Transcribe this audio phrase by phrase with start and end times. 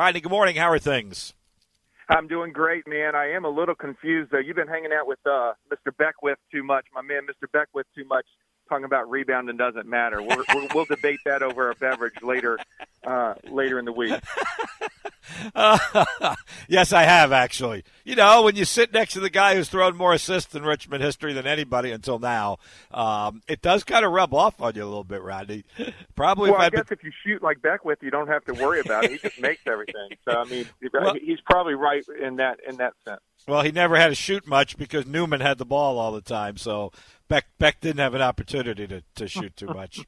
[0.00, 0.56] Rodney, good morning.
[0.56, 1.34] How are things?
[2.08, 3.14] I'm doing great, man.
[3.14, 4.38] I am a little confused though.
[4.38, 5.94] You've been hanging out with uh, Mr.
[5.94, 7.44] Beckwith too much, my man, Mr.
[7.52, 8.24] Beckwith too much,
[8.70, 10.22] talking about rebounding doesn't matter.
[10.22, 12.58] We're, we're, we'll debate that over a beverage later,
[13.04, 14.14] uh, later in the week.
[15.54, 16.34] Uh,
[16.68, 17.84] yes, I have actually.
[18.04, 21.02] You know, when you sit next to the guy who's thrown more assists in Richmond
[21.02, 22.58] history than anybody until now,
[22.90, 25.64] um, it does kind of rub off on you a little bit, Rodney.
[26.14, 26.50] Probably.
[26.50, 26.98] Well, if I guess been...
[26.98, 29.12] if you shoot like Beckwith, you don't have to worry about it.
[29.12, 30.10] He just makes everything.
[30.24, 33.20] So I mean, well, he's probably right in that in that sense.
[33.48, 36.56] Well, he never had to shoot much because Newman had the ball all the time.
[36.56, 36.92] So
[37.30, 40.00] Beck Beck didn't have an opportunity to, to shoot too much.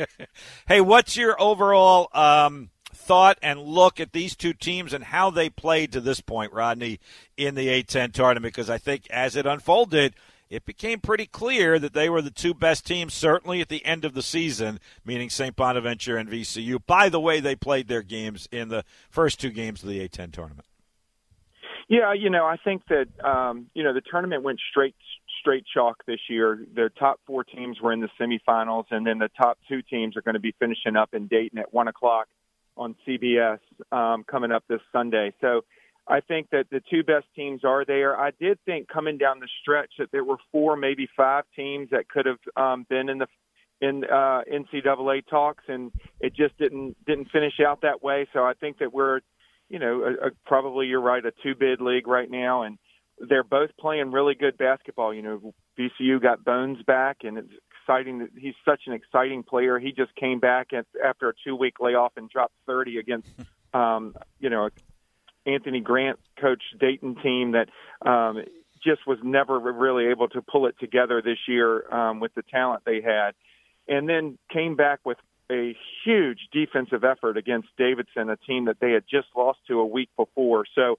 [0.66, 5.48] hey, what's your overall um, thought and look at these two teams and how they
[5.48, 6.98] played to this point, Rodney,
[7.36, 8.52] in the A10 tournament?
[8.52, 10.16] Because I think as it unfolded,
[10.50, 14.04] it became pretty clear that they were the two best teams, certainly at the end
[14.04, 15.54] of the season, meaning St.
[15.54, 19.84] Bonaventure and VCU, by the way they played their games in the first two games
[19.84, 20.66] of the A10 tournament.
[21.88, 24.94] Yeah, you know, I think that um, you know the tournament went straight
[25.40, 26.64] straight chalk this year.
[26.74, 30.22] The top four teams were in the semifinals, and then the top two teams are
[30.22, 32.26] going to be finishing up in Dayton at one o'clock
[32.76, 33.58] on CBS
[33.92, 35.32] um, coming up this Sunday.
[35.40, 35.62] So
[36.06, 38.18] I think that the two best teams are there.
[38.18, 42.08] I did think coming down the stretch that there were four, maybe five teams that
[42.08, 43.26] could have um, been in the
[43.80, 48.26] in uh, NCAA talks, and it just didn't didn't finish out that way.
[48.32, 49.20] So I think that we're,
[49.68, 52.78] you know, a, a, probably you're right, a two bid league right now, and
[53.20, 55.12] they're both playing really good basketball.
[55.12, 59.78] You know, VCU got Bones back, and it's exciting that he's such an exciting player.
[59.78, 63.28] He just came back at, after a two week layoff and dropped 30 against,
[63.74, 64.68] um, you know,
[65.46, 67.68] Anthony Grant coach Dayton team that
[68.08, 68.42] um,
[68.84, 72.82] just was never really able to pull it together this year um, with the talent
[72.84, 73.32] they had,
[73.88, 75.18] and then came back with
[75.50, 75.74] a
[76.04, 80.10] huge defensive effort against Davidson, a team that they had just lost to a week
[80.16, 80.64] before.
[80.74, 80.96] So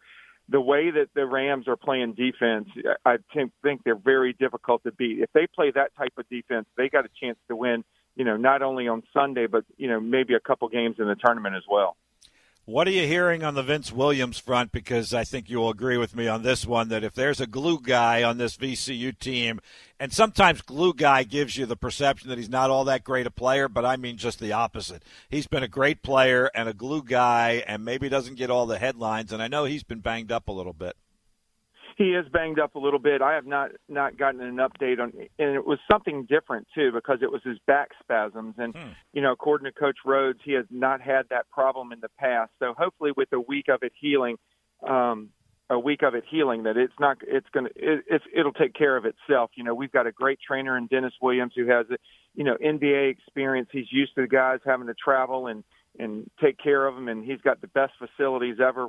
[0.49, 2.69] the way that the Rams are playing defense,
[3.05, 5.19] I think they're very difficult to beat.
[5.19, 7.83] If they play that type of defense, they got a chance to win.
[8.15, 11.15] You know, not only on Sunday, but you know, maybe a couple games in the
[11.15, 11.95] tournament as well.
[12.69, 14.71] What are you hearing on the Vince Williams front?
[14.71, 17.81] Because I think you'll agree with me on this one that if there's a glue
[17.81, 19.59] guy on this VCU team,
[19.99, 23.31] and sometimes glue guy gives you the perception that he's not all that great a
[23.31, 25.01] player, but I mean just the opposite.
[25.31, 28.77] He's been a great player and a glue guy, and maybe doesn't get all the
[28.77, 29.33] headlines.
[29.33, 30.95] And I know he's been banged up a little bit
[31.99, 33.21] he is banged up a little bit.
[33.21, 37.19] I have not not gotten an update on, and it was something different too because
[37.21, 38.91] it was his back spasms, and hmm.
[39.11, 42.51] you know, according to Coach Rhoades, he has not had that problem in the past.
[42.57, 44.37] So hopefully, with a week of it healing,
[44.87, 45.29] um,
[45.69, 48.95] a week of it healing, that it's not, it's gonna, it, it's, it'll take care
[48.95, 49.51] of itself.
[49.55, 51.85] You know, we've got a great trainer in Dennis Williams who has,
[52.33, 53.67] you know, NBA experience.
[53.73, 55.65] He's used to the guys having to travel and
[55.97, 58.87] and take care of them, and he's got the best facilities ever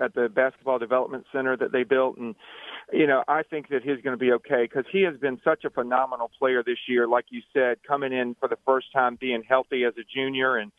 [0.00, 2.16] at the basketball development center that they built.
[2.16, 2.34] And
[2.92, 5.64] you know i think that he's going to be okay because he has been such
[5.64, 9.42] a phenomenal player this year like you said coming in for the first time being
[9.48, 10.56] healthy as a junior.
[10.56, 10.72] And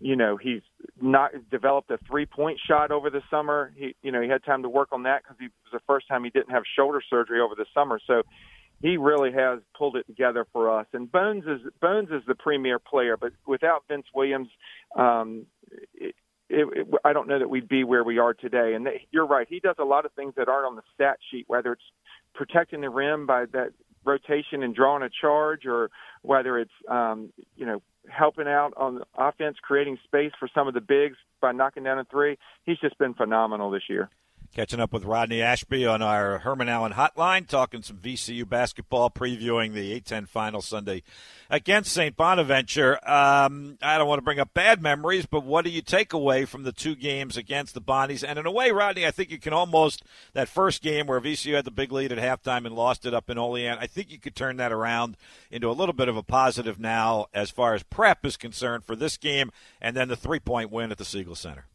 [0.00, 0.62] you know he's
[1.00, 3.72] not developed a three point shot over the summer.
[3.76, 6.08] He you know he had time to work on that because he was the first
[6.08, 8.00] time he didn't have shoulder surgery over the summer.
[8.06, 8.22] So
[8.80, 10.86] he really has pulled it together for us.
[10.94, 14.48] And bones is bones is the premier player but without vince williams
[14.96, 15.46] um
[16.50, 18.74] it, it, I don't know that we'd be where we are today.
[18.74, 21.18] And they, you're right; he does a lot of things that aren't on the stat
[21.30, 21.82] sheet, whether it's
[22.34, 23.70] protecting the rim by that
[24.04, 25.90] rotation and drawing a charge, or
[26.22, 30.80] whether it's um, you know helping out on offense, creating space for some of the
[30.80, 32.36] bigs by knocking down a three.
[32.64, 34.10] He's just been phenomenal this year.
[34.52, 39.74] Catching up with Rodney Ashby on our Herman Allen hotline, talking some VCU basketball, previewing
[39.74, 41.04] the A10 final Sunday
[41.48, 42.16] against St.
[42.16, 42.94] Bonaventure.
[43.08, 46.46] Um, I don't want to bring up bad memories, but what do you take away
[46.46, 48.24] from the two games against the Bonnies?
[48.28, 50.02] And in a way, Rodney, I think you can almost,
[50.32, 53.30] that first game where VCU had the big lead at halftime and lost it up
[53.30, 55.16] in Olean, I think you could turn that around
[55.52, 58.96] into a little bit of a positive now as far as prep is concerned for
[58.96, 61.66] this game and then the three point win at the Siegel Center.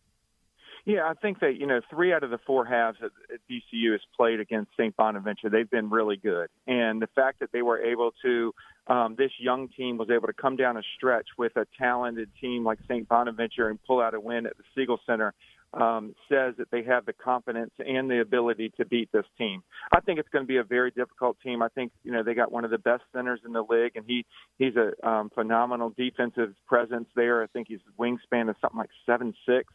[0.85, 3.93] Yeah, I think that you know three out of the four halves at, at VCU
[3.93, 4.95] has played against St.
[4.95, 5.49] Bonaventure.
[5.49, 8.53] They've been really good, and the fact that they were able to,
[8.85, 12.63] um, this young team was able to come down a stretch with a talented team
[12.63, 13.09] like St.
[13.09, 15.33] Bonaventure and pull out a win at the Siegel Center
[15.75, 19.61] um, says that they have the confidence and the ability to beat this team.
[19.91, 21.61] I think it's going to be a very difficult team.
[21.61, 24.05] I think you know they got one of the best centers in the league, and
[24.07, 24.25] he
[24.57, 27.43] he's a um, phenomenal defensive presence there.
[27.43, 29.65] I think his wingspan is something like seven six.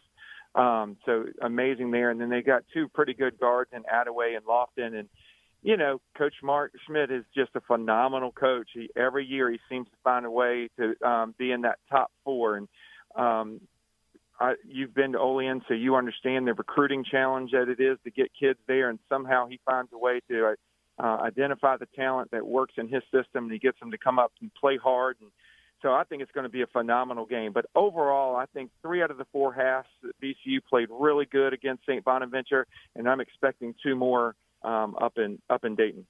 [0.54, 2.10] Um, so amazing there.
[2.10, 4.98] And then they got two pretty good guards in Adaway and Lofton.
[4.98, 5.08] And,
[5.62, 8.68] you know, Coach Mark Schmidt is just a phenomenal coach.
[8.74, 12.10] He, every year he seems to find a way to um, be in that top
[12.24, 12.56] four.
[12.56, 12.68] And
[13.14, 13.60] um,
[14.40, 18.10] I, you've been to Olean, so you understand the recruiting challenge that it is to
[18.10, 20.54] get kids there, and somehow he finds a way to
[20.98, 24.18] uh, identify the talent that works in his system, and he gets them to come
[24.18, 25.18] up and play hard.
[25.20, 25.30] And
[25.82, 27.52] so I think it's going to be a phenomenal game.
[27.52, 31.52] But overall, I think three out of the four halves that VCU played really good
[31.52, 32.04] against St.
[32.04, 36.06] Bonaventure, and I'm expecting two more um, up in up in Dayton.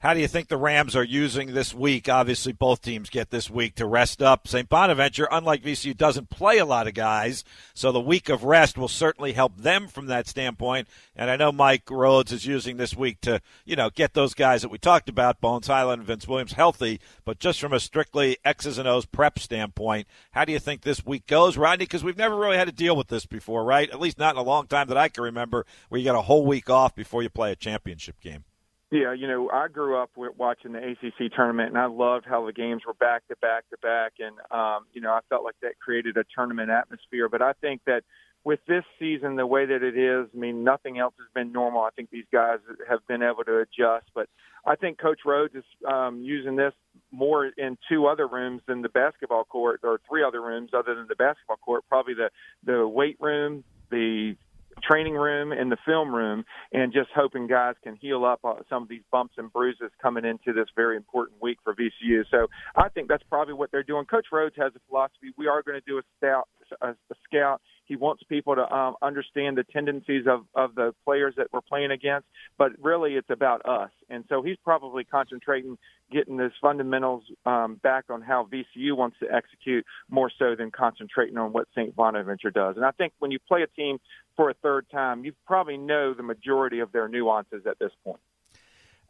[0.00, 2.06] How do you think the Rams are using this week?
[2.06, 4.46] Obviously, both teams get this week to rest up.
[4.46, 4.68] St.
[4.68, 8.88] Bonaventure, unlike VCU, doesn't play a lot of guys, so the week of rest will
[8.88, 10.86] certainly help them from that standpoint.
[11.16, 14.60] And I know Mike Rhoades is using this week to, you know, get those guys
[14.60, 17.00] that we talked about, Bones Hyland and Vince Williams, healthy.
[17.24, 21.06] But just from a strictly X's and O's prep standpoint, how do you think this
[21.06, 21.86] week goes, Rodney?
[21.86, 23.88] Because we've never really had to deal with this before, right?
[23.88, 26.22] At least not in a long time that I can remember, where you got a
[26.22, 28.44] whole week off before you play a championship game.
[28.92, 32.52] Yeah, you know, I grew up watching the ACC tournament, and I loved how the
[32.52, 35.80] games were back to back to back, and um, you know, I felt like that
[35.80, 37.28] created a tournament atmosphere.
[37.28, 38.04] But I think that
[38.44, 41.80] with this season, the way that it is, I mean, nothing else has been normal.
[41.80, 44.28] I think these guys have been able to adjust, but
[44.64, 46.72] I think Coach Rhoades is um, using this
[47.10, 51.06] more in two other rooms than the basketball court, or three other rooms other than
[51.08, 51.82] the basketball court.
[51.88, 52.30] Probably the
[52.62, 54.36] the weight room, the
[54.82, 58.82] training room and the film room and just hoping guys can heal up uh, some
[58.82, 62.24] of these bumps and bruises coming into this very important week for VCU.
[62.30, 64.04] So I think that's probably what they're doing.
[64.04, 65.32] Coach Rhoades has a philosophy.
[65.36, 66.48] We are going to do a scout,
[66.80, 71.34] a, a scout he wants people to um, understand the tendencies of, of the players
[71.36, 72.26] that we're playing against,
[72.58, 73.90] but really it's about us.
[74.10, 75.78] And so he's probably concentrating
[76.12, 81.36] getting his fundamentals um, back on how VCU wants to execute more so than concentrating
[81.36, 81.94] on what St.
[81.96, 82.76] Bonaventure does.
[82.76, 83.98] And I think when you play a team
[84.36, 88.20] for a third time, you probably know the majority of their nuances at this point.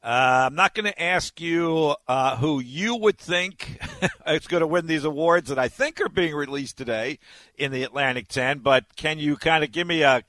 [0.06, 3.81] Uh, I'm not going to ask you uh, who you would think
[4.29, 7.19] is going to win these awards that I think are being released today
[7.58, 10.23] in the Atlantic 10, but can you kind of give me a,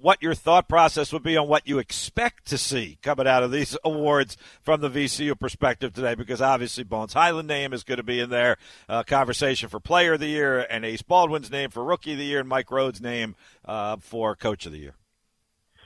[0.00, 3.50] what your thought process would be on what you expect to see coming out of
[3.50, 8.04] these awards from the VCU perspective today, because obviously Bones Hyland name is going to
[8.04, 8.56] be in there,
[8.88, 12.24] uh, conversation for Player of the Year, and Ace Baldwin's name for Rookie of the
[12.24, 13.34] Year, and Mike Rhoades' name
[13.64, 14.94] uh, for Coach of the Year.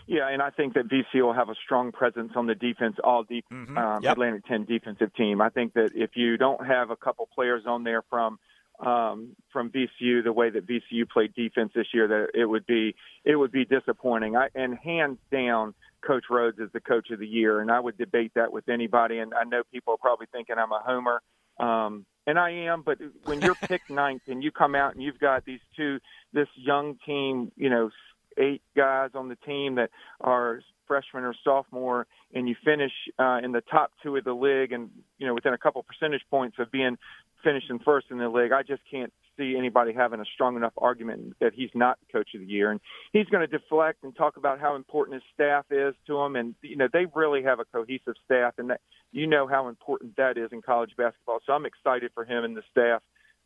[0.06, 3.22] Yeah, and I think that VC will have a strong presence on the defense, all
[3.22, 3.76] deep mm-hmm.
[3.78, 4.12] um, yep.
[4.12, 5.40] Atlantic 10 defensive team.
[5.40, 8.38] I think that if you don't have a couple players on there from
[8.80, 12.94] um, from VCU, the way that VCU played defense this year, that it would be
[13.24, 14.36] it would be disappointing.
[14.36, 15.74] I, and hands down,
[16.04, 19.18] Coach Rhoades is the coach of the year, and I would debate that with anybody.
[19.18, 21.22] And I know people are probably thinking I'm a homer,
[21.60, 22.82] um, and I am.
[22.82, 26.00] But when you're picked ninth and you come out and you've got these two,
[26.32, 27.90] this young team, you know,
[28.38, 29.90] eight guys on the team that
[30.20, 34.72] are freshman or sophomore, and you finish uh, in the top two of the league,
[34.72, 36.96] and you know within a couple percentage points of being
[37.42, 41.34] finishing first in the league, I just can't see anybody having a strong enough argument
[41.40, 42.70] that he's not coach of the year.
[42.70, 42.80] And
[43.12, 46.54] he's going to deflect and talk about how important his staff is to him, and
[46.62, 48.80] you know they really have a cohesive staff, and that
[49.12, 51.40] you know how important that is in college basketball.
[51.46, 53.02] So I'm excited for him and the staff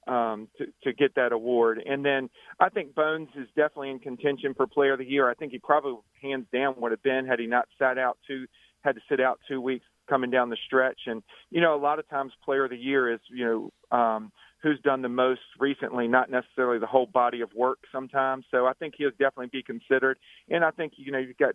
[0.06, 1.82] um, to, to get that award.
[1.84, 2.30] And then
[2.60, 5.30] I think Bones is definitely in contention for Player of the Year.
[5.30, 8.46] I think he probably hands down would have been had he not sat out two,
[8.82, 11.00] had to sit out two weeks coming down the stretch.
[11.06, 14.32] And you know, a lot of times Player of the Year is you know um,
[14.62, 18.44] who's done the most recently, not necessarily the whole body of work sometimes.
[18.50, 20.18] So I think he'll definitely be considered.
[20.48, 21.54] And I think you know you've got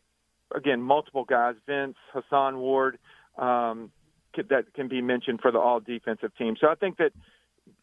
[0.54, 2.98] again multiple guys, Vince, Hason Ward.
[3.38, 3.92] Um,
[4.50, 6.56] that can be mentioned for the all defensive team.
[6.60, 7.12] So I think that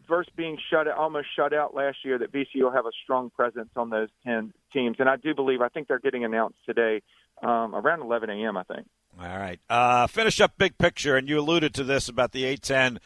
[0.09, 3.31] versus being shut out, almost shut out last year, that VCU will have a strong
[3.31, 7.03] presence on those ten teams, and I do believe I think they're getting announced today
[7.43, 8.57] um, around 11 a.m.
[8.57, 8.87] I think.
[9.21, 12.99] All right, uh, finish up big picture, and you alluded to this about the A10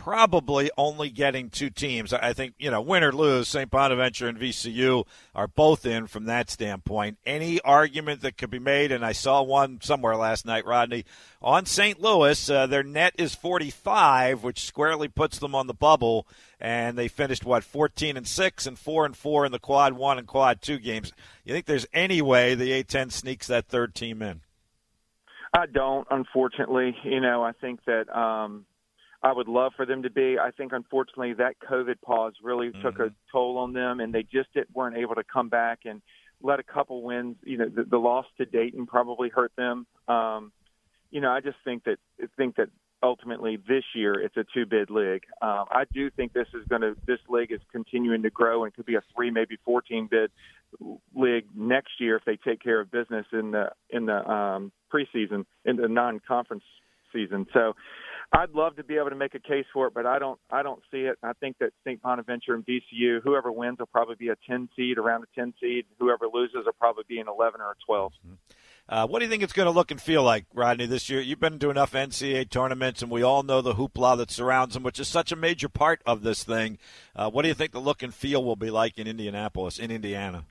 [0.00, 2.14] probably only getting two teams.
[2.14, 3.70] I think, you know, win or lose, St.
[3.70, 5.04] Bonaventure and VCU
[5.34, 7.18] are both in from that standpoint.
[7.26, 11.04] Any argument that could be made, and I saw one somewhere last night, Rodney,
[11.42, 12.00] on St.
[12.00, 16.26] Louis, uh, their net is 45, which squarely puts them on the bubble,
[16.58, 20.16] and they finished, what, 14 and 6 and 4 and 4 in the quad 1
[20.16, 21.12] and quad 2 games.
[21.44, 24.40] You think there's any way the A10 sneaks that third team in?
[25.52, 26.96] I don't, unfortunately.
[27.04, 28.64] You know, I think that um,
[29.22, 30.38] I would love for them to be.
[30.38, 32.82] I think unfortunately that COVID pause really mm-hmm.
[32.82, 36.00] took a toll on them, and they just didn't, weren't able to come back and
[36.42, 37.36] let a couple wins.
[37.44, 39.86] You know, the, the loss to Dayton probably hurt them.
[40.08, 40.52] Um,
[41.10, 41.98] you know, I just think that
[42.36, 42.68] think that
[43.02, 45.24] ultimately this year it's a two bid league.
[45.42, 48.74] Um, I do think this is going to this league is continuing to grow and
[48.74, 50.30] could be a three maybe fourteen bid
[51.14, 55.44] league next year if they take care of business in the in the um, preseason
[55.64, 56.64] in the non conference
[57.12, 57.46] season.
[57.52, 57.74] So
[58.32, 60.38] I'd love to be able to make a case for it, but I don't.
[60.50, 61.18] I don't see it.
[61.22, 62.00] I think that St.
[62.00, 65.86] Bonaventure and VCU, whoever wins, will probably be a 10 seed, around a 10 seed.
[65.98, 68.12] Whoever loses will probably be an 11 or a 12.
[68.12, 68.34] Mm-hmm.
[68.88, 71.20] Uh, what do you think it's going to look and feel like, Rodney, this year?
[71.20, 74.82] You've been to enough NCAA tournaments, and we all know the hoopla that surrounds them,
[74.82, 76.78] which is such a major part of this thing.
[77.14, 79.92] Uh, what do you think the look and feel will be like in Indianapolis, in
[79.92, 80.44] Indiana?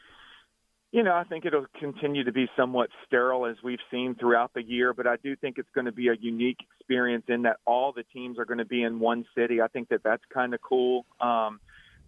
[0.91, 4.63] You know, I think it'll continue to be somewhat sterile as we've seen throughout the
[4.63, 7.93] year, but I do think it's going to be a unique experience in that all
[7.93, 9.61] the teams are going to be in one city.
[9.61, 11.05] I think that that's kind of cool.
[11.21, 11.59] Um,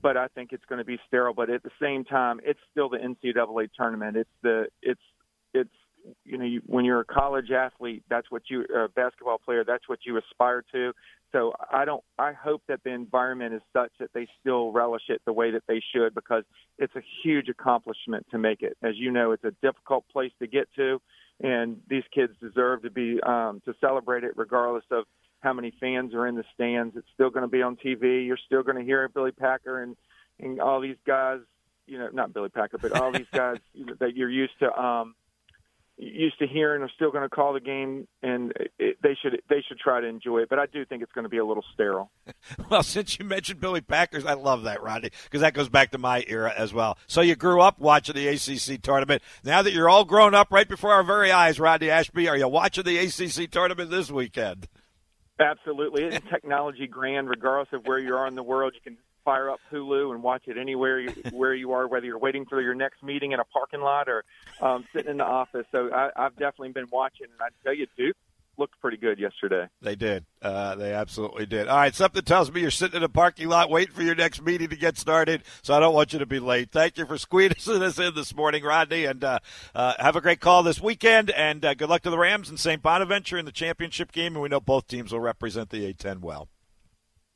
[0.01, 1.35] but I think it's going to be sterile.
[1.35, 4.17] But at the same time, it's still the NCAA tournament.
[4.17, 5.01] It's the it's
[5.53, 5.69] it's
[6.25, 9.87] you know, you, when you're a college athlete, that's what you, a basketball player, that's
[9.87, 10.93] what you aspire to.
[11.31, 15.21] So I don't, I hope that the environment is such that they still relish it
[15.25, 16.43] the way that they should because
[16.77, 18.77] it's a huge accomplishment to make it.
[18.83, 21.01] As you know, it's a difficult place to get to,
[21.41, 25.05] and these kids deserve to be, um, to celebrate it regardless of
[25.39, 26.95] how many fans are in the stands.
[26.95, 28.25] It's still going to be on TV.
[28.27, 29.95] You're still going to hear Billy Packer and,
[30.39, 31.39] and all these guys,
[31.87, 33.57] you know, not Billy Packer, but all these guys
[33.99, 35.15] that you're used to, um,
[36.01, 39.63] used to hearing are still going to call the game, and it, they should they
[39.67, 40.49] should try to enjoy it.
[40.49, 42.11] But I do think it's going to be a little sterile.
[42.69, 45.97] well, since you mentioned Billy Packers, I love that, Rodney, because that goes back to
[45.97, 46.97] my era as well.
[47.07, 49.21] So you grew up watching the ACC tournament.
[49.43, 52.47] Now that you're all grown up, right before our very eyes, Rodney Ashby, are you
[52.47, 54.67] watching the ACC tournament this weekend?
[55.39, 57.29] Absolutely, isn't technology grand?
[57.29, 60.43] Regardless of where you are in the world, you can fire up Hulu and watch
[60.47, 63.45] it anywhere you, where you are, whether you're waiting for your next meeting in a
[63.45, 64.23] parking lot or
[64.61, 65.65] um, sitting in the office.
[65.71, 68.17] So I, I've definitely been watching, and I tell you, Duke
[68.57, 69.67] looked pretty good yesterday.
[69.81, 70.25] They did.
[70.41, 71.67] Uh, they absolutely did.
[71.67, 74.41] All right, something tells me you're sitting in a parking lot waiting for your next
[74.41, 76.71] meeting to get started, so I don't want you to be late.
[76.71, 79.39] Thank you for squeezing us in this morning, Rodney, and uh,
[79.73, 82.59] uh, have a great call this weekend, and uh, good luck to the Rams and
[82.59, 82.81] St.
[82.81, 86.47] Bonaventure in the championship game, and we know both teams will represent the A-10 well.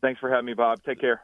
[0.02, 0.84] Thanks for having me, Bob.
[0.84, 1.22] Take care.